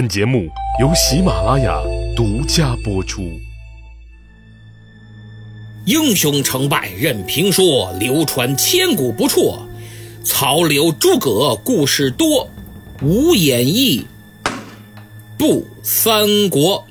[0.00, 0.48] 本节目
[0.80, 1.78] 由喜马拉雅
[2.16, 3.38] 独家播出。
[5.84, 9.68] 英雄成败任评说，流传千古不辍。
[10.24, 12.48] 曹刘诸葛故事多，
[13.02, 14.06] 无演义
[15.36, 16.82] 不三国。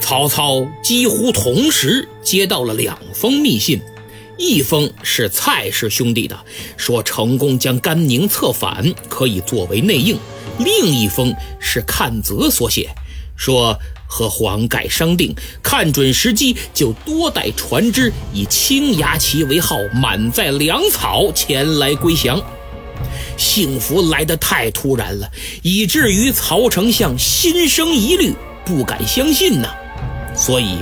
[0.00, 3.80] 曹操几乎同时接到了两封密信，
[4.36, 6.36] 一封是蔡氏兄弟的，
[6.76, 10.16] 说成功将甘宁策反，可以作为内应；
[10.58, 12.94] 另一封是阚泽所写，
[13.36, 22.42] 说和黄盖商定，看准时机就多带船只，以青牙旗为号，满载粮草前来归降。
[23.36, 25.30] 幸福来得太突然了，
[25.62, 29.68] 以至于曹丞相心生疑虑，不敢相信呐。
[30.34, 30.78] 所以，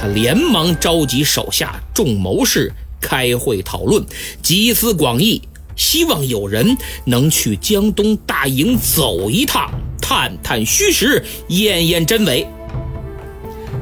[0.00, 4.04] 他连忙召集手下众谋士开会讨论，
[4.42, 5.40] 集思广益，
[5.80, 6.76] 希望有人
[7.06, 12.46] 能去江东大营走一趟，探探虚实，验验真伪。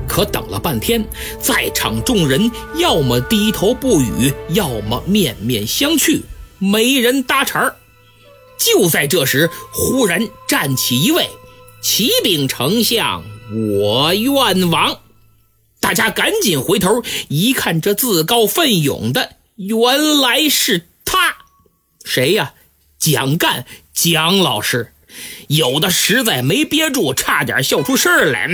[0.06, 1.04] 可等了半天，
[1.40, 6.22] 在场众人要么低头不语，要么面面相觑，
[6.60, 7.74] 没人搭茬儿。
[8.56, 11.26] 就在这时，忽然站起一位
[11.82, 13.24] ：“启禀丞相，
[13.74, 15.00] 我愿往。”
[15.80, 20.86] 大家赶紧回头一看，这自告奋勇的原来是，
[22.08, 22.54] 谁呀？
[22.98, 24.94] 蒋干，蒋老师。
[25.48, 28.48] 有的实在没憋住，差点笑出声来，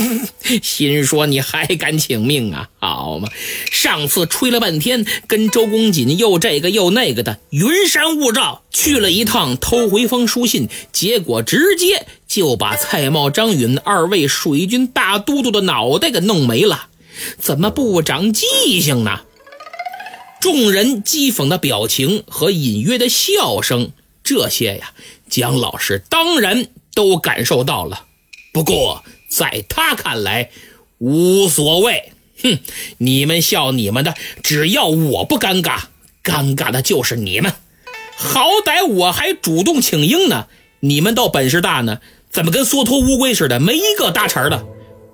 [0.62, 2.68] 心说你还敢请命啊？
[2.78, 3.28] 好嘛，
[3.70, 16.88] 上次吹了半天，跟周公瑾又这个又那个的，云山雾罩，去了一趟偷回封书信，结果直接就把蔡瑁、张允二位水军大都督的脑袋给弄没了，
[17.38, 19.20] 怎么不长记性呢？
[20.40, 23.92] 众人讥讽的表情和隐约的笑声，
[24.24, 24.92] 这些呀。
[25.28, 28.06] 蒋老师当然都感受到了，
[28.52, 30.50] 不过在他看来
[30.98, 32.12] 无所谓。
[32.42, 32.58] 哼，
[32.98, 35.82] 你们笑你们的，只要我不尴尬，
[36.24, 37.52] 尴尬的就是你们。
[38.16, 40.46] 好歹我还主动请缨呢，
[40.80, 42.00] 你们倒本事大呢，
[42.30, 44.66] 怎么跟缩头乌龟似的，没一个搭茬的？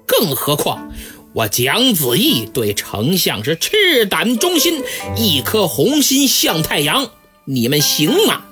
[0.06, 0.94] 更何况
[1.36, 4.82] 我蒋子义对丞相是赤胆忠心，
[5.19, 7.10] 一颗红心向太阳，
[7.44, 8.47] 你们行吗？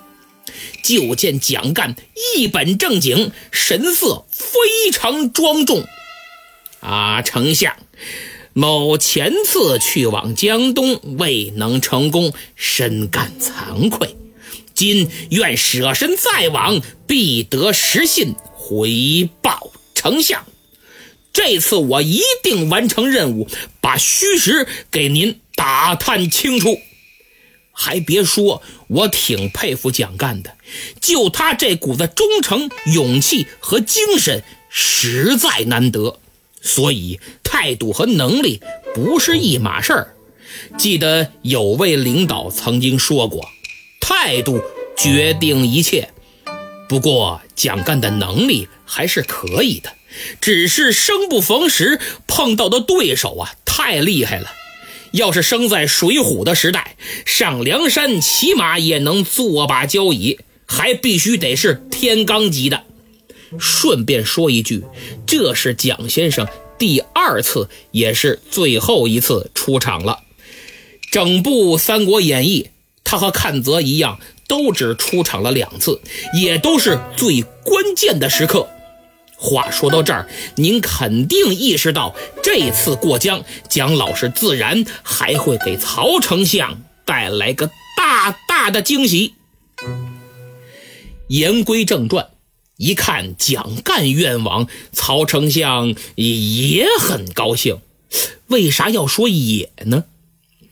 [0.82, 1.96] 就见蒋干
[2.36, 5.82] 一本正经，神色非常庄重。
[6.80, 7.74] 啊，丞相，
[8.52, 14.14] 某前次去往江东未能成功，深感惭愧。
[14.74, 20.44] 今愿舍身再往，必得实信回报丞相。
[21.34, 23.48] 这次我一定完成任务，
[23.80, 26.78] 把虚实给您打探清楚。
[27.72, 30.56] 还别说，我挺佩服蒋干的，
[31.00, 36.20] 就他这股子忠诚、勇气和精神，实在难得。
[36.62, 38.62] 所以态度和能力
[38.94, 40.14] 不是一码事儿。
[40.78, 43.50] 记得有位领导曾经说过
[44.00, 44.62] ：“态度
[44.96, 46.10] 决定一切。”
[46.88, 49.94] 不过蒋干的能力还是可以的，
[50.40, 54.50] 只是生不逢时，碰到的对手啊太厉害了。
[55.12, 62.82] 要是生在水浒的时代，上梁山起码也能坐把交椅，还必须得是天罡级的。
[63.60, 64.82] 顺便说一句，
[65.24, 70.20] 这是蒋先生第二次，也是最后一次出场了。
[71.12, 72.64] 整部《三国演义》，
[73.04, 74.18] 他和阚泽一样，
[74.48, 76.00] 都只出场了两次，
[76.36, 78.68] 也都是最关键的时刻。
[79.44, 89.34] 话说到这儿，您肯定意识到，这次过江，蒋老师自然还会给曹丞相带来个大大的惊喜。
[91.28, 92.30] 言归正传，
[92.78, 97.80] 一看蒋干愿望，曹丞相也很高兴。
[98.46, 100.04] 为啥要说也呢？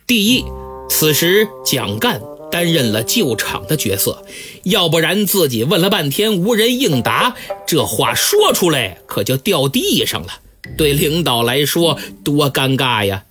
[0.07, 0.45] 第一，
[0.89, 2.23] 此时蒋干。
[2.53, 4.25] 担任了救场的角色，
[4.63, 7.35] 要不然自己问了半天无人应答，
[7.67, 10.29] 这话说出来可就掉地上了，
[10.77, 13.25] 对领导来说多尴尬呀！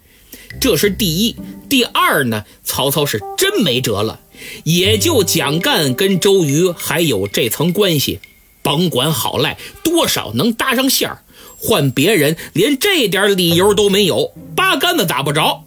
[0.60, 1.36] 这是第一。
[1.69, 4.19] 第二呢，曹操是真没辙了，
[4.66, 8.19] 也就蒋干跟周瑜还有这层关系，
[8.62, 11.19] 甭管好赖，多少能搭上线儿。
[11.57, 15.63] 换别人连这点理由都没有，八竿子打不着。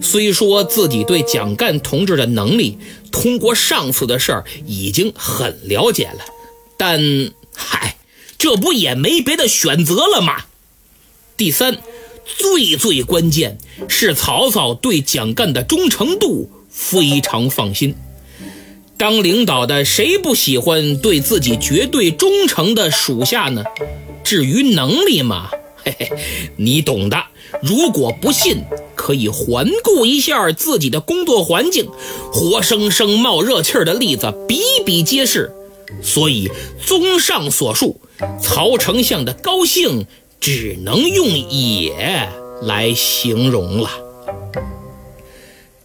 [0.00, 2.78] 虽说自己对蒋干同志的能力，
[3.10, 6.24] 通过上次的事儿已经很了解了，
[6.76, 7.00] 但
[7.54, 7.96] 嗨，
[8.38, 10.44] 这不也没别的选择了吗？
[11.36, 11.78] 第三，
[12.24, 13.58] 最最关键
[13.88, 17.94] 是曹操对蒋干的忠诚度非常放心。
[18.98, 23.64] 当领导的谁不喜欢对自己绝对忠诚的属下呢？
[24.24, 26.10] 至于能力嘛，嘿嘿，
[26.56, 27.22] 你懂的。
[27.62, 28.64] 如果不信，
[28.96, 31.88] 可以环顾一下自己的工作环境，
[32.32, 35.52] 活生生冒热气的例子比比皆是。
[36.02, 36.50] 所以，
[36.84, 38.00] 综上所述，
[38.42, 40.06] 曹丞相的高兴
[40.40, 42.28] 只能用“也”
[42.62, 43.90] 来形容了。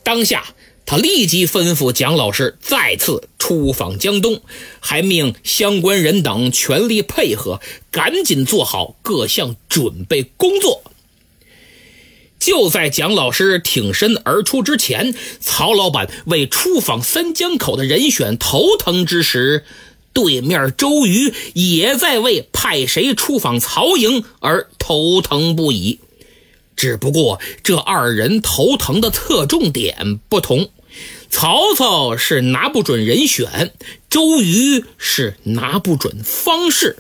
[0.02, 0.44] 当下。
[0.84, 4.42] 他立即吩咐蒋老师再次出访江东，
[4.82, 7.62] 还命相关人等全力配合，
[7.92, 10.82] 赶紧做好各项准备工作。
[12.42, 19.64] 就在蒋老师挺身而出之前，曹老板为出访三江口的人选头疼之时，
[20.12, 26.00] 对面周瑜也在为派谁出访曹营而头疼不已。
[26.76, 30.72] 只不过这二人头疼的侧重点不同。
[31.30, 33.72] 曹操是拿不准人选，
[34.10, 36.98] 周瑜是拿不准方式。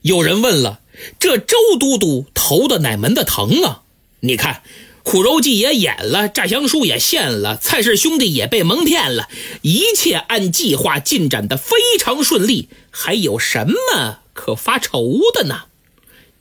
[0.00, 0.80] 有人问了：
[1.20, 3.82] 这周都督头的哪门的疼啊？
[4.24, 4.62] 你看，
[5.02, 9.28] 苦肉计也演了，诈降书也献了，蔡氏兄弟也被蒙骗了，
[9.60, 15.64] 一切按计划进展的非常顺利，还有什么可发愁的呢？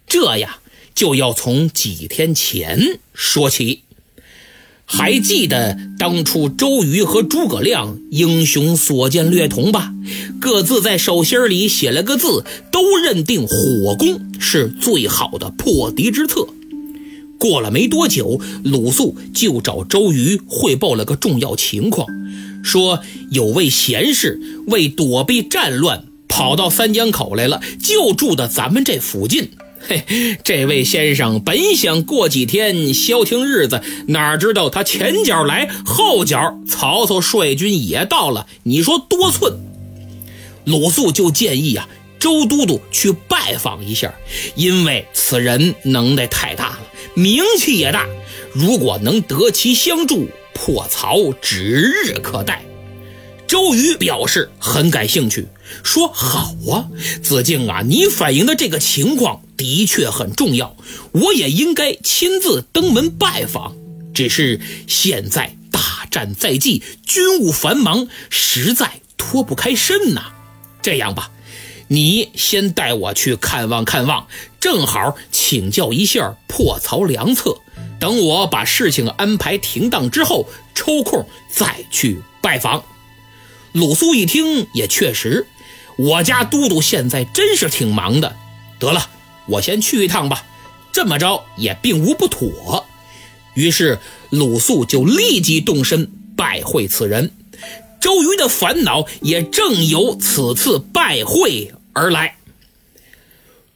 [0.08, 0.60] 这呀，
[0.96, 3.82] 就要从几天前说起。
[4.86, 9.94] 还记得当初周瑜和诸葛亮英雄所见略同吧？
[10.40, 16.48] 各自在手心里写了个字，都认定火攻是最好的破敌之策。
[17.44, 22.08] 过了没多久，鲁肃就找周瑜汇报了个重要情况，
[22.64, 23.02] 说
[23.32, 29.52] 有位贤士为躲避战乱，跑到三江口来了，就住的咱们这附近。
[29.86, 38.48] 嘿，这位先生本想过几天消停日子，哪知道他前脚来，后脚曹操率军也到了。
[38.64, 39.60] 你说多寸？
[40.64, 44.14] 鲁肃就建议啊，周都督去拜访一下，
[44.56, 46.80] 因为此人能耐太大了，
[47.16, 48.08] 名气也大，
[48.54, 52.64] 如果能得其相助，破曹指日可待。
[53.46, 55.48] 周瑜表示很感兴趣，
[55.84, 56.90] 说：“好啊，
[57.22, 60.76] 子敬啊，你反映的这个情况的确很重要，
[61.12, 63.76] 我也应该亲自登门拜访。
[64.14, 70.32] 只是现在大战在即，军务繁忙，实在脱不开身呐。
[70.82, 71.30] 这样吧，
[71.88, 74.28] 你先带我去看望看望，
[74.60, 77.58] 正好请教一下破曹良策。
[78.00, 82.84] 等我把事情安排停当之后，抽空再去拜访。”
[83.74, 85.48] 鲁肃一听，也确实，
[85.98, 88.36] 我家都督现在真是挺忙的。
[88.80, 89.10] 得了，
[89.48, 90.46] 我先去一趟吧。
[90.92, 92.86] 这么着也并无不妥。
[93.56, 97.32] 于是鲁肃就立即动身拜会此人。
[98.04, 102.36] 周瑜的烦恼也正由此次拜会而来。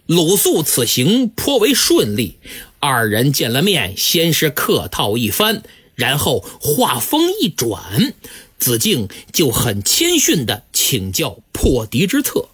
[0.06, 2.38] 鲁肃此行颇为顺利，
[2.82, 5.62] 二人见了面，先是客套一番，
[5.96, 8.14] 然后话锋一转。
[8.60, 12.50] 子敬就很谦逊地请教破敌之策，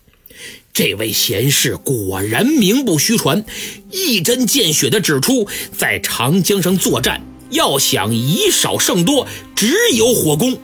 [0.73, 3.43] 这位贤士果然名不虚传，
[3.89, 10.55] 一针见血地指出，在长江上作战，要想以少胜多，只有火攻。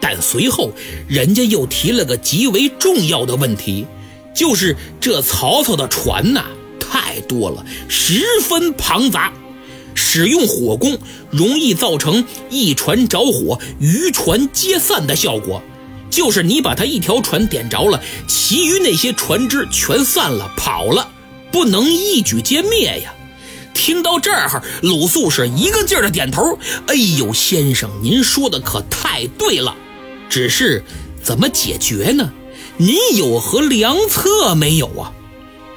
[0.00, 0.72] 但随后
[1.08, 3.86] 人家又提了个极为重要的问题，
[4.34, 6.44] 就是这曹操的船呐
[6.78, 9.32] 太多了，十分庞杂。
[9.98, 10.98] 使用火攻
[11.30, 15.62] 容易造成一船着火，渔船皆散的效果，
[16.10, 21.08] 就是你把他一条船点着了，其余那些船只全散了跑了，
[21.50, 23.14] 不能一举歼灭呀。
[23.72, 26.58] 听到这儿，鲁肃是一个劲儿的点头。
[26.88, 29.74] 哎呦，先生，您说的可太对了，
[30.28, 30.84] 只是
[31.22, 32.32] 怎么解决呢？
[32.78, 35.12] 您有何良策没有啊？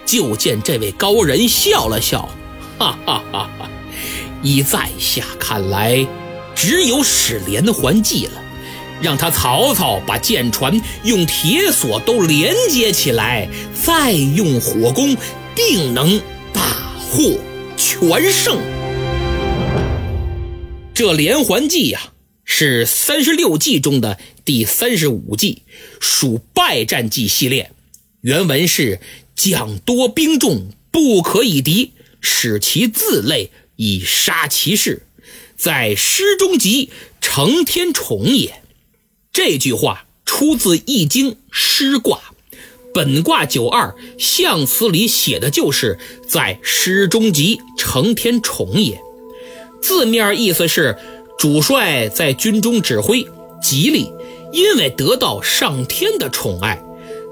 [0.05, 2.27] 就见这位高人笑了笑，
[2.77, 3.69] 哈哈哈哈。
[4.41, 6.07] 依在下看来，
[6.55, 8.31] 只有使连环计了，
[9.01, 13.47] 让他曹操把舰船用铁索都连接起来，
[13.81, 15.15] 再用火攻，
[15.55, 16.19] 定能
[16.51, 16.61] 大
[16.99, 17.37] 获
[17.77, 18.57] 全胜。
[20.93, 21.99] 这连环计呀，
[22.43, 24.17] 是三十六计中的
[24.49, 25.61] 第三十五计，
[25.99, 27.71] 属败战计系列。
[28.21, 28.99] 原文是：
[29.35, 33.51] 将多兵众，不可以敌，使其自累。
[33.75, 35.03] 以杀其势，
[35.55, 36.89] 在诗中集
[37.21, 38.63] 成天宠也。
[39.31, 42.19] 这句话出自《易经》师卦，
[42.91, 48.99] 本卦九二象辞里写的就是在诗中集成天宠也。
[49.79, 50.97] 字面意思是
[51.37, 53.27] 主帅在军中指挥，
[53.61, 54.11] 吉利，
[54.51, 56.81] 因为得到上天的宠爱。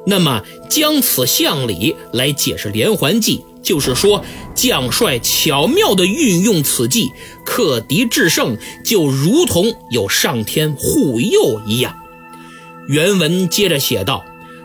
[0.05, 4.23] 那么，将此象理来解释连环计，就是说，
[4.55, 7.09] 将帅巧妙地运用此计，
[7.45, 11.93] 克敌制胜，就如同有上天护佑一样。
[12.87, 14.23] 原文接着写道：“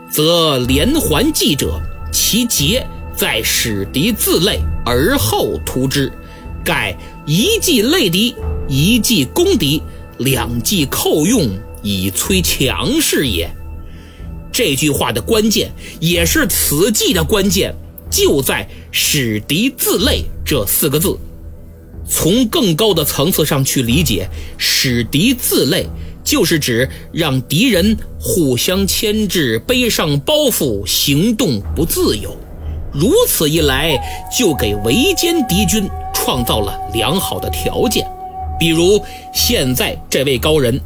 [0.09, 1.81] 则连环计者，
[2.13, 6.09] 其节在使敌自累而后图之，
[6.63, 8.33] 盖一计累敌，
[8.69, 9.81] 一计攻敌，
[10.19, 11.49] 两计扣用，
[11.83, 13.47] 以摧强势也。”
[14.51, 17.75] 这句话的关键，也是此计的关键，
[18.09, 21.17] 就在“使敌自累”这四个字。
[22.07, 25.87] 从更高的层次上去理解，“使敌自累”
[26.23, 32.37] 就是指让敌人互相牵制，背上包袱，行动不自由。
[32.93, 33.97] 如此一来，
[34.37, 38.05] 就给围歼敌军创造了良好的条件。
[38.63, 39.03] 比如
[39.33, 40.79] 现在这位高人。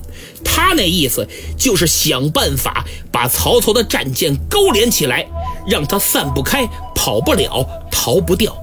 [0.43, 5.23] 他那意思就是想办法把曹操的战舰勾连起来，
[5.67, 8.55] 让他散不开、跑不了、逃不掉，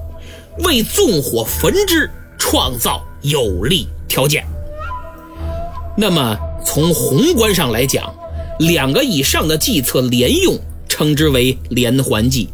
[0.65, 4.45] 为纵火焚之创造有利条件。
[5.95, 8.13] 那么从宏观上来讲，
[8.59, 12.49] 两个以上的计策连用，称之为连环计。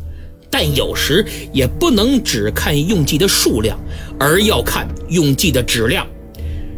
[0.51, 3.79] 但有时也不能只看用计的数量，
[4.19, 6.05] 而要看用计的质量，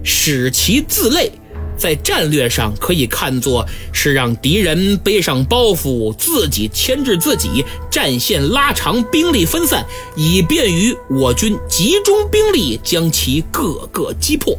[0.03, 1.31] 使其自累。
[1.75, 9.83] 在战略上可以看作是让敌人背上包袱，自己牵制自己，战线拉长，兵力分散，
[10.15, 14.55] 以便于我军集中兵力将其各个击破。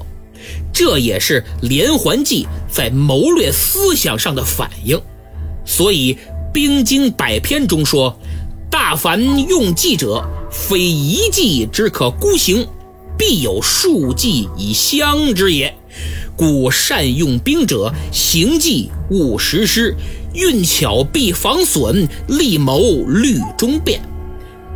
[0.72, 5.00] 这也是连环计在谋略思想上的反应。
[5.64, 6.14] 所以
[6.52, 8.18] 《兵经百篇》中说
[8.68, 12.66] ：“大凡用计者，非一计之可孤行，
[13.18, 15.74] 必有数计以相之也。”
[16.36, 19.94] 故善用兵者，行计勿实施，
[20.34, 24.00] 运巧必防损，立谋虑中变。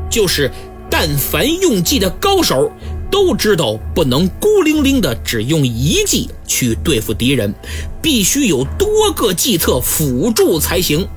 [0.09, 0.51] 就是，
[0.89, 2.71] 但凡用计的高手，
[3.11, 7.53] 都知道不能孤零零的只用一计去对付敌人，
[8.01, 11.09] 必须有多个计策辅助才行。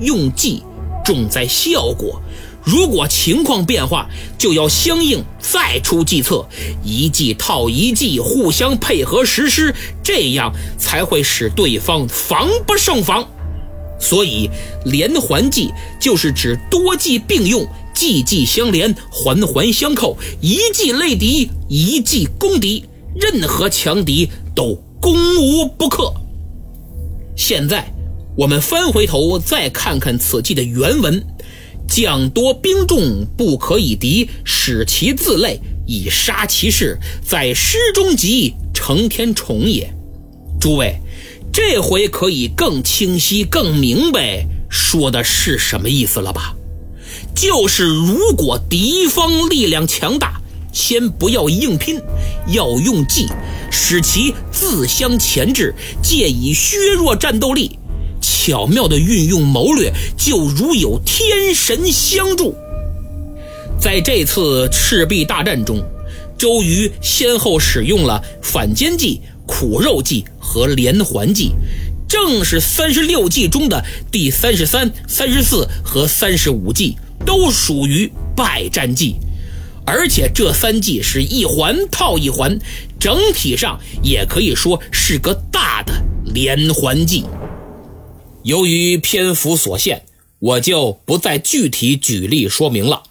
[0.00, 0.64] 用计
[1.04, 2.20] 重在效果。
[2.66, 6.44] 如果情况变化，就要相应再出计策，
[6.82, 13.24] 一计套一计，互相配合实施，这样才会使对方防不胜防。
[14.00, 14.50] 所以，
[14.84, 15.70] 连环计
[16.00, 26.12] 就是指多计并用，计计相连，环环相扣，一计累敌，一计攻敌，任何强敌都攻无不克。
[27.36, 27.88] 现在，
[28.36, 31.24] 我们翻回头再看看此计的原文。
[31.88, 39.92] 将多兵众，不可以敌，使其自累，以杀其势，在师中集，成天宠也。
[40.60, 41.00] 诸位，
[41.52, 46.54] 这回可以更清晰、更明白说的是什么意思了吧？
[47.34, 50.40] 就是如果敌方力量强大，
[50.72, 52.00] 先不要硬拼，
[52.48, 53.26] 要用计，
[53.70, 57.78] 使其自相钳制，借以削弱战斗力。
[58.46, 62.54] 巧妙的运用谋略，就如有天神相助。
[63.80, 65.82] 在这次赤壁大战中，
[66.38, 71.50] 周瑜先后使用了反间计、苦肉计和连环计，
[72.06, 79.16] 正是三十六计中的第三十三、三十四和三十五计，都属于败战计。
[79.84, 82.56] 而且这三计是一环套一环，
[83.00, 85.92] 整体上也可以说是个大的
[86.32, 87.24] 连环计。
[88.46, 90.04] 由于篇幅所限，
[90.38, 93.02] 我就不再具体举例说明了。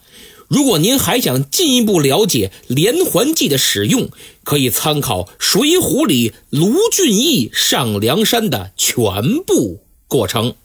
[0.48, 4.10] 如果您还想进一步了解连环计的使用，
[4.46, 10.56] 可以参考《水浒》里卢俊义上梁山的全部过程。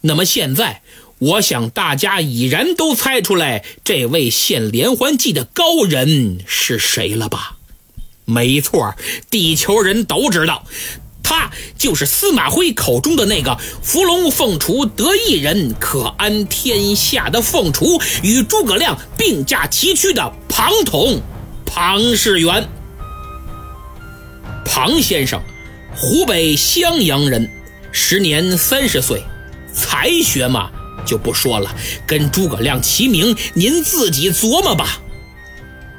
[0.00, 0.80] 那么现在，
[1.18, 7.58] 我想大家已然都猜出来这位献连环计的高人是谁了吧？
[8.24, 8.94] 没错，
[9.28, 10.64] 地球人都知道。
[11.28, 21.20] 他就是司马徽口中的那个伏龙凤雏得一人可安天下的凤雏，与诸葛亮并驾齐驱的庞统，
[21.64, 22.68] 庞士元。
[24.64, 25.42] 庞先生，
[25.96, 27.50] 湖北襄阳人，
[27.90, 29.20] 时年三十岁，
[29.74, 30.70] 才学嘛
[31.04, 31.74] 就不说了，
[32.06, 35.02] 跟诸葛亮齐名，您自己琢磨吧。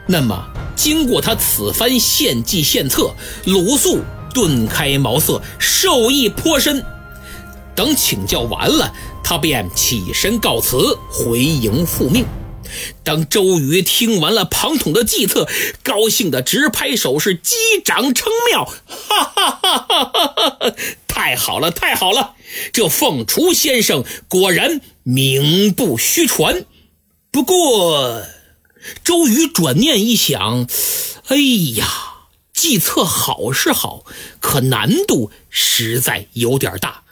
[0.07, 3.99] 那么，经过他此番献计献策，鲁肃。
[4.37, 6.85] 顿开茅塞，受益颇深。
[7.75, 12.23] 等请教完了，他便起身告辞，回营复命。
[13.03, 15.47] 当周瑜听完了庞统的计策，
[15.81, 20.15] 高兴的直拍手，是击掌称妙，哈哈哈哈
[20.59, 20.75] 哈！
[21.07, 22.35] 太好了，太好了！
[22.71, 26.63] 这凤雏先生果然名不虚传。
[27.31, 28.21] 不过，
[29.03, 30.67] 周瑜转念一想，
[31.29, 31.37] 哎
[31.77, 31.87] 呀，
[32.57, 34.03] 计策好是好，
[34.39, 37.03] 可难度实在有点大。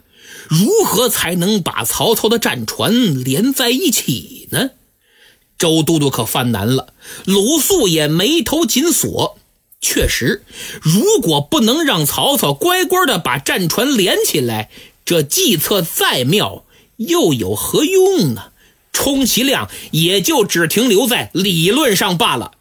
[0.50, 4.72] 如何才能把曹操的战船连在一起呢？
[5.60, 6.96] 周都督可犯难了。
[7.26, 9.38] 鲁肃也眉头紧锁。
[9.80, 10.44] 确实，
[10.82, 14.72] 如果不能让曹操乖乖的把战船连起来，
[15.06, 16.66] 这计策再妙
[16.98, 18.46] 又有何用呢？
[18.92, 22.54] 充其量也就只停留在理论上罢了。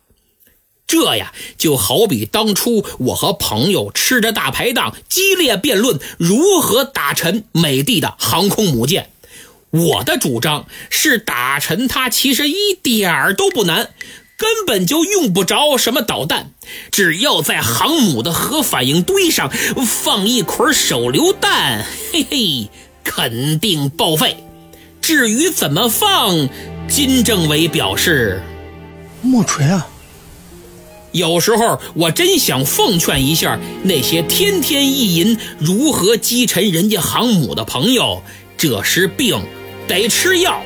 [0.86, 9.10] 这呀，就好比当初我和朋友吃着大排档，激烈辩论如何打沉美帝的航空母舰。
[9.70, 13.90] 我的主张是打沉它，其实一点儿都不难，
[14.36, 16.52] 根本就用不着什么导弹，
[16.92, 19.50] 只要在航母的核反应堆上
[19.84, 22.68] 放一捆手榴弹，嘿嘿，
[23.02, 24.36] 肯定报废。
[25.00, 26.48] 至于怎么放，
[26.88, 28.42] 金政委表示，
[29.22, 29.88] 莫锤啊。
[31.14, 38.20] 有时候我真想奉劝一下那些天天意淫如何击沉人家航母的朋友，
[38.58, 39.40] 这是病，
[39.86, 40.60] 得吃药。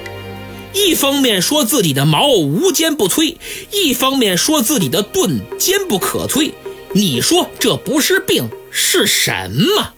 [0.73, 3.37] 一方面说自己的矛无坚不摧，
[3.73, 6.53] 一方面说自己的盾坚不可摧。
[6.95, 9.93] 你说这不是病是什么？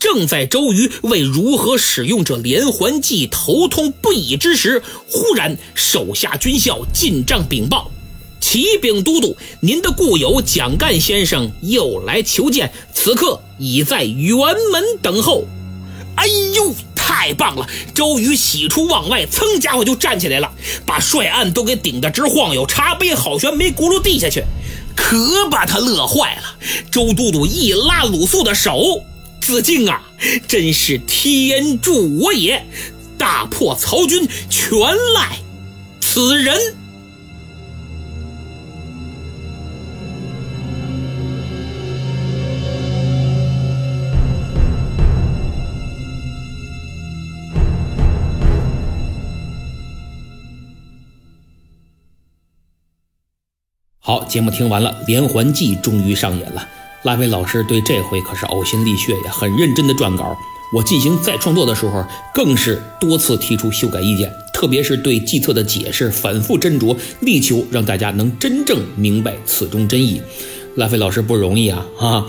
[0.00, 7.88] 正在周瑜为如何使用这连环计头痛不已之时，忽然手下军校进帐禀报。
[8.40, 15.44] 启禀都督，您的故友蒋干先生又来求见，此刻已在辕门等候。
[16.16, 17.68] 哎呦，太棒了！
[17.94, 20.50] 周瑜喜出望外，噌家伙就站起来了，
[20.86, 24.42] 把帅案都给顶得直晃悠，茶杯好悬，没轱辘地下去，
[24.96, 26.42] 可把他乐坏了。
[26.90, 29.02] 周都督一拉鲁肃的手
[29.42, 30.02] ：“子敬啊，
[30.48, 32.64] 真是天助我也！
[33.18, 34.78] 大破曹军全
[35.14, 35.38] 赖
[36.00, 36.76] 此人。”
[54.06, 56.64] 好，节目听完了，《连环计》终于上演了。
[57.02, 60.38] 拉菲老师对这回可是呕心沥血呀，很认真的撰稿。
[60.72, 70.22] 我进行再创作的时候，更是多次提出修改意见，特别是对计策的解释，反复斟酌，力求让大家能真正明白此中真意。
[70.76, 71.84] 拉菲老师不容易啊！
[71.96, 72.26] 哈，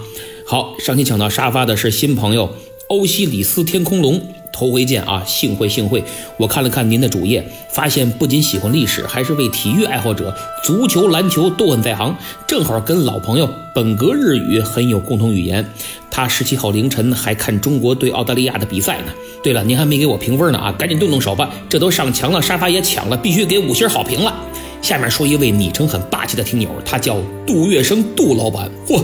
[0.47, 2.51] 好，上期抢到沙发的是新朋友
[2.89, 4.19] 欧西里斯天空龙。
[4.58, 6.04] 头回见啊，幸会幸会！
[6.36, 12.17] 我看了看您的主页，发现不仅喜欢历史，还是位体育爱好者，足球、篮球都很在行，
[12.48, 15.63] 正好跟老朋友本格日语很有共同语言。
[16.10, 19.13] 他十七号凌晨还看中国对澳大利亚的比赛呢。
[19.43, 24.36] 对了，您还没给我评分呢啊，赶紧动动手吧，这都上墙了，沙发也抢了，必须给五星好评了。
[24.82, 29.04] 下面说一位昵称很霸气的听友，他叫杜月笙，杜老板，嚯！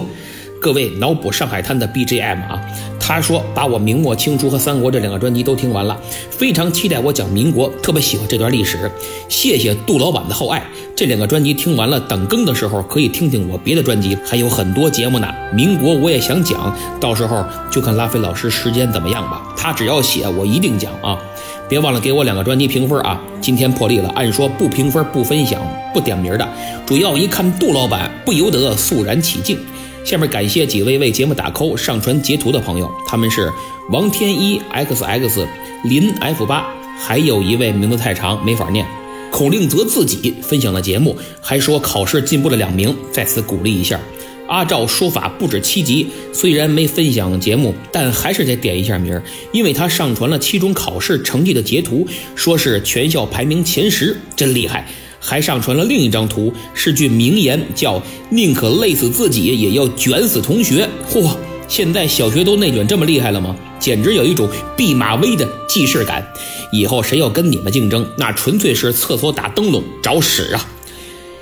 [0.63, 2.57] 各位脑补上海滩的 BGM 啊，
[2.97, 5.99] 他说把我明末清初和三国这两个专辑都听完了，
[6.31, 8.89] 非常期待我讲民国，特别喜欢这段历史，
[9.27, 10.63] 谢谢杜老板的厚爱。
[10.95, 15.27] 这两个专辑听完了，等更的时候可以听听我别的专辑，还有很多节目呢。
[15.53, 19.53] 民国我也想讲，到时候就看拉菲老师时间怎么样吧。
[19.57, 21.19] 他只要写，我一定讲啊。
[21.67, 23.19] 别忘了给我两个专辑评分啊。
[23.41, 25.61] 今天破例了，按说不评分、不分享、
[25.93, 26.47] 不点名的，
[26.85, 29.59] 主要一看杜老板，不由得肃然起敬。
[30.03, 33.49] 下面感谢几位为节目打 call、上传截图的朋友，他们是
[33.89, 35.47] 王天一 xx、
[35.85, 36.67] 林 f 八，
[36.99, 38.85] 还有一位名字太长没法念。
[39.31, 43.99] 孔令泽自己分享了节目，还说考试进步了两名，在此鼓励一下。
[44.47, 49.19] 阿照说法不止七级，虽然没分享节目，但还是得点一下名，
[49.53, 54.85] 因为他上传了期中考试成绩的截图，说是全校排名前十，真厉害。
[55.25, 60.87] 还上传了另一张图，是句名言，叫“宁可累死自己，也要卷死同学”。
[61.09, 61.33] 嚯，
[61.69, 63.55] 现在小学都内卷这么厉害了吗？
[63.79, 66.27] 简直有一种弼马威的既视感。
[66.73, 70.69] 以后谁要跟你们竞争，那纯粹是厕所打灯笼找屎啊！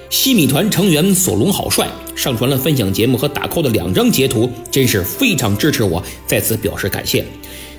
[0.10, 7.26] 西米团成员索隆好帅，上传了分享节目和打 call 的两张截图，真是非常支持我，在此表示感谢。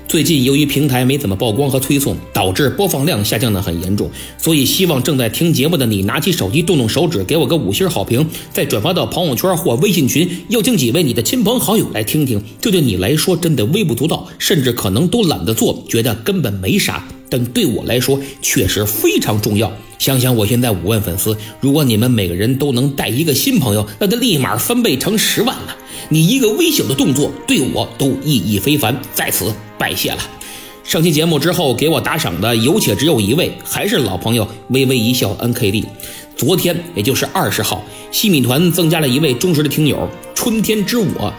[0.07, 12.43] 最近由于平台没怎么曝光和推送，导致播放量下降的很严重，所以希望正在听节目的你拿起手机动动手指，给我个五星好评，再转发到朋友圈或微信群，邀请几位你的亲朋好友来听听。
[12.61, 17.03] 这对你来说真的微不足道，甚至可能都懒得做，觉得根本没啥。
[17.29, 19.71] 但对我来说确实非常重要。
[19.97, 25.75] 想想我现在五万粉丝，如果你们每个人都能带一个新朋友，那他立马翻倍成十万了。
[26.09, 29.51] 你一个微小的动作对我都意义非凡，在此
[29.83, 30.19] 拜谢了。
[30.85, 35.85] 上期节目之后给我打赏的有且只有一位，还是老朋友微微一笑 N K D。
[36.37, 41.33] 昨天也就是二十号，西米团增加了一位忠实的听友春天之我。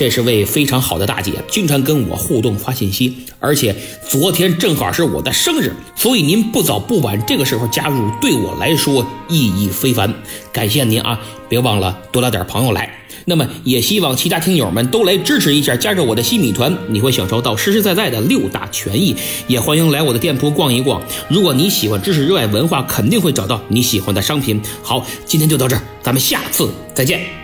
[0.00, 3.76] 这是位非常好的大姐，经常跟我互动发信息，而且
[4.08, 10.10] 昨天正好是我的生日，所以您不早不晚这个时候加入，对我来说意义非凡。
[10.54, 12.90] 感谢您啊，别忘了多拉点朋友来。
[13.26, 19.14] 那么也希望其他听友们都来支持一下，加入我的西米团，你会享受到实实在在的六大权益。
[19.48, 21.02] 也欢迎来我的店铺逛一逛。
[21.28, 24.58] 如果你喜欢知识、热爱文化，肯定会找到你喜欢的商品。
[24.82, 27.39] 好，今天就到这儿，咱们下次再见。